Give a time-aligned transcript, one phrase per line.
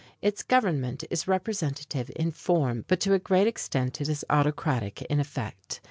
[0.19, 5.19] Its government is representative in form, but to a great extent it is autocratic in
[5.19, 5.79] effect.